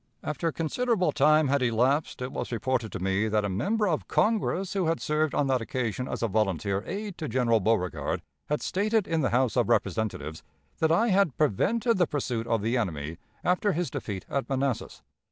After 0.23 0.51
considerable 0.51 1.11
time 1.11 1.47
had 1.47 1.61
elapsed, 1.61 2.23
it 2.23 2.31
was 2.31 2.51
reported 2.51 2.91
to 2.93 2.99
me 2.99 3.27
that 3.27 3.45
a 3.45 3.49
member 3.49 3.87
of 3.87 4.07
Congress, 4.07 4.73
who 4.73 4.87
had 4.87 4.99
served 4.99 5.35
on 5.35 5.45
that 5.45 5.61
occasion 5.61 6.07
as 6.07 6.23
a 6.23 6.27
volunteer 6.27 6.83
aide 6.87 7.19
to 7.19 7.27
General 7.27 7.59
Beauregard, 7.59 8.23
had 8.49 8.63
stated 8.63 9.07
in 9.07 9.21
the 9.21 9.29
House 9.29 9.55
of 9.55 9.69
Representatives 9.69 10.41
that 10.79 10.91
I 10.91 11.09
had 11.09 11.37
prevented 11.37 11.99
the 11.99 12.07
pursuit 12.07 12.47
of 12.47 12.63
the 12.63 12.77
enemy 12.79 13.19
after 13.43 13.73
his 13.73 13.91
defeat 13.91 14.25
at 14.27 14.49
Manassas. 14.49 15.03